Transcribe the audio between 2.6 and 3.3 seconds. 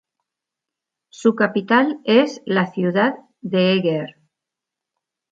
ciudad